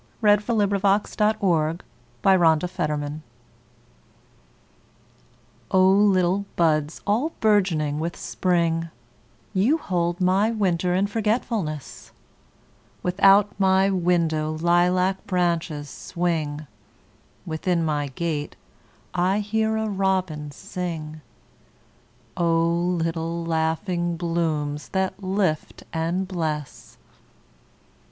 1917. 0.21 0.79
Thomas 0.81 1.13
S. 1.13 1.15
Jones, 1.15 1.77
Jr. 2.23 2.27
A 2.27 2.37
Song 2.39 2.59
in 2.59 2.67
Spring 3.03 3.21
O 5.69 5.87
LITTLE 5.91 6.43
buds 6.55 7.01
all 7.05 7.33
bourgeoning 7.39 7.99
with 7.99 8.17
Spring, 8.17 8.89
You 9.53 9.77
hold 9.77 10.19
my 10.19 10.49
winter 10.49 10.95
in 10.95 11.05
forgetfulness; 11.05 12.11
Without 13.03 13.51
my 13.59 13.91
window 13.91 14.51
lilac 14.53 15.23
branches 15.27 15.87
swing, 15.87 16.65
Within 17.45 17.85
my 17.85 18.07
gate 18.07 18.55
I 19.13 19.37
hear 19.39 19.77
a 19.77 19.87
robin 19.87 20.49
sing—O 20.49 22.59
little 22.65 23.45
laughing 23.45 24.17
blooms 24.17 24.89
that 24.89 25.21
lift 25.21 25.83
and 25.93 26.27
bless! 26.27 26.97